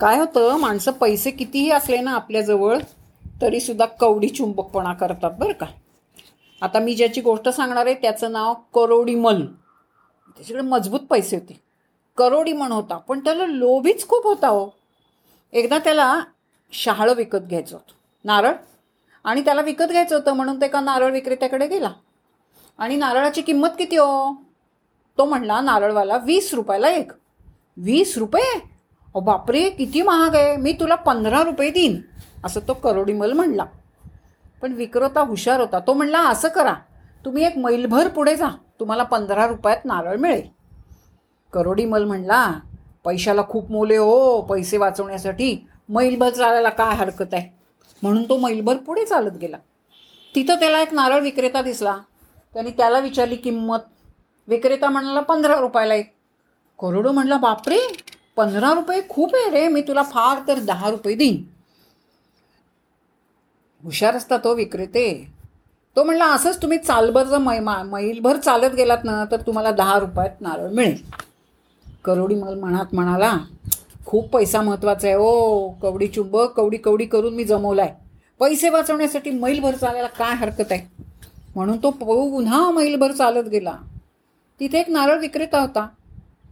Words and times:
काय 0.00 0.18
होतं 0.18 0.56
माणसं 0.56 0.92
पैसे 0.92 1.30
कितीही 1.30 1.70
असले 1.70 2.00
ना 2.00 2.10
आपल्याजवळ 2.10 2.78
तरीसुद्धा 3.42 3.84
कवडी 3.84 4.28
चुंबकपणा 4.28 4.92
करतात 4.92 5.30
बरं 5.38 5.52
का. 5.52 5.66
आता 6.62 6.78
मी 6.78 6.94
ज्याची 6.94 7.20
गोष्ट 7.20 7.48
सांगणार 7.48 7.86
आहे 7.86 7.94
त्याचं 7.94 8.32
नाव 8.32 8.54
करोडीमल. 8.74 9.46
त्याच्याकडे 10.36 10.68
मजबूत 10.68 11.00
पैसे 11.00 11.36
होते. 11.36 11.60
करोडीमन 12.16 12.72
होता 12.72 12.96
पण 12.96 13.20
त्याला 13.20 13.46
लोभीच 13.46 14.08
खूप 14.08 14.24
होता 14.24 14.48
हो. 14.48 14.68
एकदा 15.52 15.78
त्याला 15.78 16.20
शहाळं 16.72 17.14
विकत 17.14 17.38
घ्यायचं 17.38 17.76
होतं 17.76 17.92
नारळ. 18.24 18.52
आणि 19.24 19.44
त्याला 19.44 19.60
विकत 19.60 19.84
घ्यायचं 19.90 20.16
होतं 20.16 20.32
म्हणून 20.32 20.60
ते 20.60 20.66
एका 20.66 20.80
नारळ 20.80 21.12
विक्रेत्याकडे 21.12 21.66
गेला. 21.66 21.92
आणि 22.78 22.96
नारळाची 22.96 23.42
किंमत 23.42 23.68
किती 23.68 23.96
हो? 23.96 24.34
तो 25.18 25.24
म्हणला 25.24 25.60
नारळवाला 25.60 26.16
वीस 26.16 26.54
रुपयाला 26.54 26.88
एक. 26.90 27.12
वीस 27.76 28.18
रुपये? 28.18 28.77
अहो 29.18 29.24
बापरे 29.24 29.70
किती 29.70 30.02
महाग 30.02 30.34
आहे. 30.34 30.56
मी 30.56 30.72
तुला 30.72 30.94
पंधरा 30.94 31.42
रुपये 31.42 31.70
देईन. 31.70 32.00
असं 32.44 32.60
तो 32.68 32.74
करोडीमल 32.74 33.32
म्हणला. 33.32 33.64
पण 34.62 34.72
विक्रेता 34.72 35.20
हुशार 35.20 35.60
होता. 35.60 35.78
तो 35.78 35.92
म्हणला 35.92 36.28
असं 36.28 36.48
करा. 36.48 36.74
तुम्ही 37.24 37.46
एक 37.46 37.58
मैलभर 37.58 38.08
पुढे 38.08 38.36
जा. 38.36 38.48
तुम्हाला 38.80 39.02
पंधरा 39.02 39.46
रुपयात 39.46 39.76
नारळ 39.84 40.16
मिळेल. 40.16 40.42
करोडीमल 41.52 42.04
म्हणला 42.04 42.52
पैशाला 43.04 43.42
खूप 43.42 43.70
मोले 43.70 43.96
हो. 43.96 44.40
पैसे 44.40 44.76
वाचवण्यासाठी 44.76 45.66
मैलभर 45.88 46.30
चालायला 46.30 46.68
काय 46.68 46.96
हरकत 46.96 47.34
आहे? 47.34 47.50
म्हणून 48.02 48.28
तो 48.28 48.36
मैलभर 48.36 48.76
पुढे 48.76 49.04
चालत 49.04 49.38
गेला. 49.40 49.56
तिथं 50.34 50.54
त्याला 50.54 50.82
एक 50.82 50.94
नारळ 50.94 51.20
विक्रेता 51.20 51.62
दिसला. 51.62 51.98
त्याने 52.54 52.70
त्याला 52.70 52.98
विचारली 52.98 53.36
किंमत. 53.36 53.78
विक्रेता 54.48 54.90
म्हणाला 54.90 55.20
पंधरा 55.20 55.60
रुपयाला 55.60 55.94
एक. 55.94 56.14
करोडो 56.80 57.12
म्हणला 57.12 57.36
बापरे 57.36 57.78
पंधरा 58.38 58.72
रुपये 58.74 59.00
खूप 59.08 59.34
आहे 59.36 59.50
रे 59.50 59.68
मी 59.68 59.80
तुला 59.82 60.02
फार 60.02 60.40
तर 60.48 60.58
दहा 60.58 60.90
रुपये 60.90 61.14
देईन. 61.14 61.42
हुशार 63.82 64.16
असता 64.16 64.36
तो 64.36 64.54
विक्रेते. 64.54 65.08
तो 65.96 66.02
म्हणला 66.04 66.26
असंच 66.26 66.60
तुम्ही 66.62 66.78
चालभर 66.78 67.22
जर 67.22 67.38
मै 67.38 67.58
मा 67.58 67.82
मैलभर 67.82 68.36
चालत 68.36 68.74
गेलात 68.74 69.04
ना 69.04 69.24
तर 69.30 69.40
तुम्हाला 69.40 69.70
दहा 69.70 69.98
रुपयात 69.98 70.40
नारळ 70.40 70.70
मिळेल. 70.70 70.96
करोडी 72.04 72.34
मल 72.34 72.58
मनात 72.60 72.94
म्हणाला 72.94 73.36
खूप 74.06 74.28
पैसा 74.28 74.60
महत्त्वाचा 74.62 75.08
आहे 75.08 75.16
ओ 75.16 75.68
कवडी 75.82 76.06
चुंबक 76.06 76.52
कवडी 76.56 76.76
कवडी 76.76 77.06
करून 77.06 77.34
मी 77.34 77.44
जमवलाय. 77.44 77.94
पैसे 78.40 78.68
वाचवण्यासाठी 78.68 79.30
मैलभर 79.30 79.74
चालायला 79.74 80.08
काय 80.08 80.34
हरकत 80.34 80.72
आहे? 80.72 80.86
म्हणून 81.54 81.76
तो 81.82 81.90
पुन्हा 81.90 82.70
मैलभर 82.70 83.12
चालत 83.12 83.48
गेला. 83.48 83.76
तिथे 84.60 84.80
एक 84.80 84.90
नारळ 84.90 85.18
विक्रेता 85.18 85.60
होता. 85.60 85.86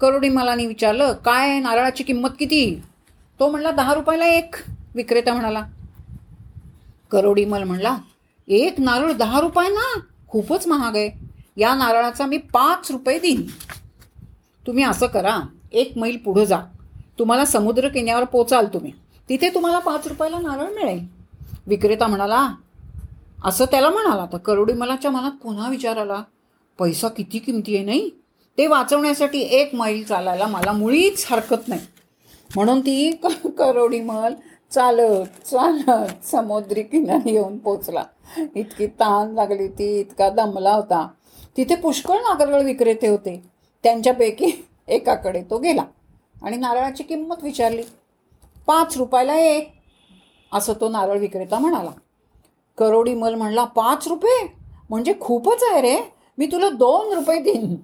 करोडीमलाने 0.00 0.66
विचारलं 0.66 1.12
काय 1.12 1.60
नारळाची 1.60 2.04
किंमत 2.04 2.28
किती? 2.38 2.82
तो 3.40 3.50
म्हणला 3.50 3.70
दहा 3.70 3.94
रुपयाला 3.94 4.26
एक. 4.26 4.54
विक्रेता 4.94 5.32
म्हणाला. 5.32 5.64
करोडीमल 7.10 7.62
म्हणला 7.62 7.98
एक 8.48 8.74
नारळ 8.78 9.12
दहा 9.12 9.40
रुपये 9.40 9.68
ना? 9.68 10.00
खूपच 10.28 10.66
महाग 10.66 10.96
आहे. 10.96 11.10
या 11.56 11.74
नारळाचा 11.74 12.26
मी 12.26 12.36
पाच 12.36 12.90
रुपये 12.90 13.18
देईन. 13.18 13.46
तुम्ही 14.66 14.84
असं 14.84 15.06
करा 15.06 15.40
एक 15.72 15.92
मैल 15.98 16.16
पुढं 16.16 16.44
जा. 16.44 16.60
तुम्हाला 17.18 17.44
समुद्र 17.44 17.88
किनाऱ्यावर 17.88 18.24
पोचाल 18.24 18.66
तुम्ही. 18.66 18.92
तिथे 19.28 19.48
तुम्हाला 19.48 19.78
पाच 19.78 20.06
रुपयाला 20.06 20.38
नारळ 20.38 20.74
मिळेल. 20.74 21.06
विक्रेता 21.66 22.06
म्हणाला 22.06 22.48
असं 23.44 23.64
त्याला 23.64 23.90
म्हणाला? 23.90 24.26
तर 24.32 24.38
करोडीमलाच्या 24.38 25.10
मनात 25.10 25.30
पुन्हा 25.30 25.70
विचार 25.70 25.96
आला 25.96 26.22
पैसा 26.78 27.08
किती 27.08 27.38
किमती 27.38 27.76
आहे 27.76 27.84
नाही? 27.84 28.10
ते 28.58 28.66
वाचवण्यासाठी 28.66 29.40
एक 29.40 29.74
मैल 29.74 30.02
चालायला 30.02 30.46
मला 30.46 30.72
मुळीच 30.72 31.26
हरकत 31.30 31.68
नाही. 31.68 31.80
म्हणून 32.56 32.80
ती 32.80 33.10
करोडी 33.12 33.50
करोडीमल 33.58 34.34
चालत 34.70 35.46
चालत 35.46 36.26
समुद्री 36.26 36.82
किनारी 36.82 37.32
येऊन 37.32 37.58
पोचला. 37.58 38.04
इतकी 38.54 38.86
ताण 38.86 39.34
लागली 39.34 39.68
ती 39.68 40.00
इतका 40.00 40.28
दमला 40.28 40.72
होता. 40.72 41.08
तिथे 41.56 41.74
पुष्कळ 41.74 42.14
नागरगळ 42.14 42.62
विक्रेते 42.62 43.08
होते. 43.08 43.42
त्यांच्यापैकी 43.82 44.50
एकाकडे 44.88 45.42
तो 45.42 45.58
गेला 45.58 45.84
आणि 46.42 46.56
नारळाची 46.56 47.02
किंमत 47.02 47.36
विचारली. 47.42 47.82
पाच 48.66 48.96
रुपयाला 48.96 49.38
एक 49.38 49.72
असं 50.52 50.72
तो 50.72 50.88
नारळ 50.88 51.18
विक्रेता 51.18 51.58
म्हणाला. 51.58 51.90
करोडीमल 52.78 53.34
म्हणला 53.34 53.64
पाच 53.64 54.08
रुपये? 54.08 54.46
म्हणजे 54.90 55.14
खूपच 55.20 55.62
आहे 55.72 55.80
रे. 55.80 56.00
मी 56.38 56.46
तुला 56.46 56.68
दोन 56.68 57.12
रुपये 57.12 57.38
देईन. 57.38 57.76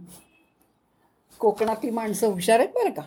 कोकणातली 1.41 1.91
माणसं 1.91 2.27
हुशार 2.27 2.59
आहेत 2.59 2.69
बरं 2.75 2.91
का? 2.91 3.03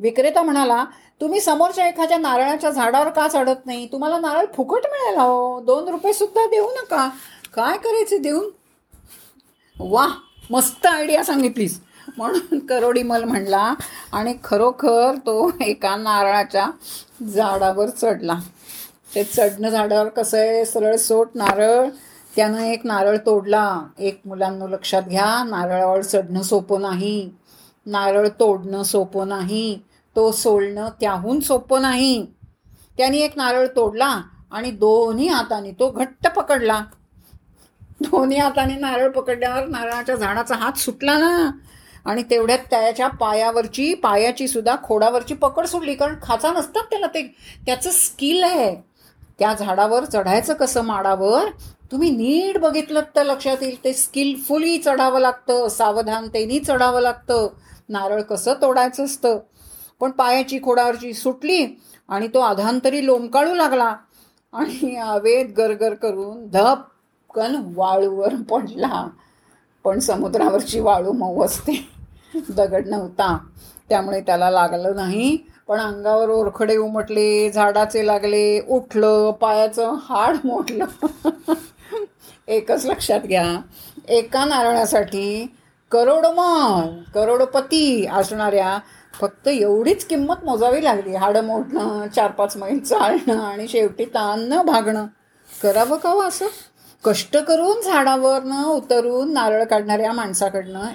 विक्रेता 0.00 0.42
म्हणाला 0.42 0.84
तुम्ही 1.20 1.40
समोरच्या 1.40 1.88
एखाद्या 1.88 2.18
नारळाच्या 2.18 2.70
झाडावर 2.70 3.08
का 3.08 3.28
चढत 3.28 3.66
नाही? 3.66 3.86
तुम्हाला 3.92 4.18
नारळ 4.18 4.46
फुकट 4.56 4.86
मिळेल 4.86 5.18
हो 5.18 5.60
दोन 5.60 5.88
रुपये 5.88 6.12
सुद्धा 6.12 6.46
देऊ 6.46 6.70
नका. 6.70 7.08
काय 7.54 7.76
करायचे 7.78 8.18
देऊन? 8.18 8.48
वा 9.80 10.06
मस्त 10.50 10.86
आयडिया 10.86 11.24
सांगितलीस. 11.24 11.80
म्हणून 12.18 12.58
करोडीमल 12.58 13.24
म्हणला 13.24 13.74
आणि 14.12 14.34
खरोखर 14.44 15.14
तो 15.16 15.50
एका 15.60 15.96
नारळाच्या 15.96 16.66
झाडावर 17.34 17.88
चढला. 17.88 18.38
ते 19.14 19.24
चढणं 19.24 19.68
झाडावर 19.68 20.08
कसं 20.08 20.38
आहे? 20.38 20.64
सरळ 20.64 20.96
सोट 20.96 21.28
नारळ. 21.34 21.88
त्यानं 22.36 22.60
एक 22.60 22.86
नारळ 22.86 23.16
तोडला. 23.16 23.80
एक 23.98 24.20
मुलांना 24.24 24.66
लक्षात 24.66 25.02
घ्या 25.02 25.44
नारळावर 25.44 26.02
चढणं 26.02 26.42
सोपं 26.42 26.80
नाही. 26.80 27.30
नारळ 27.86 28.28
तोडणं 28.28 28.82
सोपं 28.82 29.28
नाही 29.28 29.78
तो 30.16 30.32
सोलणं 30.32 30.88
त्याहून 31.00 31.40
सोपं 31.40 31.82
नाही. 31.82 32.26
त्याने 32.96 33.18
एक 33.18 33.32
नारळ 33.36 33.66
तोडला 33.66 34.22
आणि 34.50 34.70
दोन्ही 34.70 35.28
हाताने 35.28 35.70
तो 35.70 35.90
घट्ट 35.90 36.28
पकडला. 36.28 36.84
दोन्ही 38.00 38.38
हाताने 38.38 38.74
नारळ 38.74 39.08
पकडल्यावर 39.08 39.66
नारळाच्या 39.66 40.16
झाडाचा 40.16 40.54
हात 40.54 40.78
सुटला 40.78 41.18
ना. 41.18 41.50
आणि 42.04 42.22
तेवढ्यात 42.22 42.58
त्याच्या 42.58 43.08
पायावरची 43.08 43.94
पायाची 43.94 44.48
सुद्धा 44.48 44.76
खोडावरची 44.82 45.34
पकड 45.34 45.66
सोडली 45.66 45.94
कारण 45.94 46.14
खाचा 46.22 46.52
नसतात 46.52 46.82
त्याला 46.82 47.06
ते. 47.06 47.22
त्याचं 47.66 47.90
स्किल 47.90 48.42
आहे. 48.42 48.89
त्या 49.40 49.54
झाडावर 49.54 50.04
चढायचं 50.04 50.54
कसं 50.54 50.80
माडावर? 50.80 51.44
तुम्ही 51.92 52.10
नीट 52.10 52.58
बघितलं 52.58 53.00
तर 53.16 53.22
लक्षात 53.22 53.56
येईल 53.60 53.84
ते 53.84 53.92
स्किलफुली 53.92 54.78
चढावं 54.78 55.20
लागतं 55.20 55.68
सावधानतेने 55.68 56.58
चढावं 56.58 57.00
लागतं. 57.00 57.48
नारळ 57.88 58.22
कसं 58.22 58.54
तोडायचं 58.62 59.04
असतं? 59.04 59.38
पण 60.00 60.10
पायाची 60.10 60.58
खोडावरची 60.62 61.12
सुटली 61.12 61.66
आणि 62.08 62.28
तो 62.28 62.40
अधांतरी 62.40 63.06
लोंबकाळू 63.06 63.54
लागला. 63.54 63.96
आणि 64.52 64.96
आवेद 64.96 65.54
गरगर 65.56 65.94
करून 65.94 66.48
धपकन 66.48 67.72
वाळूवर 67.76 68.34
पडला. 68.34 69.08
पण 69.84 69.98
समुद्रावरची 69.98 70.80
वाळू 70.80 71.12
मऊ 71.12 71.44
असते. 71.44 71.88
दगड 72.34 72.86
नव्हता. 72.86 73.38
त्यामुळे 73.88 74.20
त्याला 74.20 74.50
लागलं 74.50 74.96
नाही. 74.96 75.38
पण 75.70 75.80
अंगावर 75.80 76.28
ओरखडे 76.28 76.76
उमटले 76.76 77.50
झाडाचे 77.50 78.06
लागले 78.06 78.60
उठलं 78.68 79.30
पायाचं 79.30 79.96
हाड 80.02 80.36
मोडलं. 80.44 80.84
एकच 82.48 82.86
लक्षात 82.86 83.20
घ्या 83.20 83.60
एका 84.08 84.44
नारळासाठी 84.44 85.54
करोडमान 85.90 86.88
करोडपती 87.14 88.06
असणाऱ्या 88.06 88.78
फक्त 89.20 89.48
एवढीच 89.48 90.04
किंमत 90.06 90.44
मोजावी 90.44 90.84
लागली. 90.84 91.14
हाडं 91.14 91.44
मोडणं 91.44 92.06
चार 92.08 92.30
पाच 92.30 92.56
मैल 92.56 92.78
चालणं 92.78 93.42
आणि 93.42 93.68
शेवटी 93.68 94.04
ताण 94.04 94.62
भागणं. 94.62 95.06
करावं 95.62 95.96
का 95.96 96.10
हो 96.10 96.20
असं? 96.20 96.46
कष्ट 97.04 97.36
करून 97.36 97.80
झाडावरनं 97.80 98.64
उतरून 98.64 99.32
नारळ 99.32 99.64
काढणाऱ्या 99.64 100.12
माणसाकडनं 100.12 100.86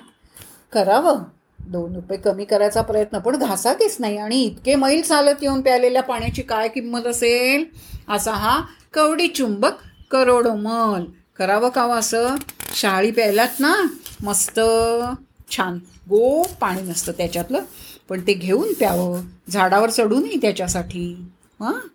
करावं. 0.74 1.24
दोन 1.68 1.96
रुपये 1.96 2.18
कमी 2.18 2.46
करायचा 2.46 2.82
प्रयत्न 2.82 3.20
पण 3.20 3.36
घासाकीच 3.36 3.98
नाही. 4.00 4.18
आणि 4.18 4.44
इतके 4.44 4.76
मैल 4.76 5.02
चालत 5.02 5.36
येऊन 5.42 5.62
प्यालेल्या 5.62 6.04
पाण्याची 6.04 6.42
काय 6.42 6.68
किंमत 6.68 7.08
असेल? 7.08 7.66
असा 8.10 8.32
हा 8.32 8.62
कवडी 8.94 9.28
चुंबक 9.28 9.74
करोडोमल 10.12 11.06
करावं 11.38 11.70
का 11.70 11.82
हो 11.82 11.92
असं? 11.92 12.36
शाळी 12.76 13.12
प्यायलात 13.12 13.60
ना? 13.60 13.76
मस्त 14.24 14.60
छान. 15.52 15.80
गो 16.10 16.48
पाणी 16.62 16.82
नसतं 16.82 17.12
त्याच्यातलं 17.12 17.60
पण 18.10 18.22
ते 18.28 18.34
घेऊन 18.34 18.74
प्यावं. 18.74 19.22
झाडावर 19.50 19.90
चढूनही 19.90 20.38
त्याच्यासाठी. 20.42 21.26
हां? 21.60 21.88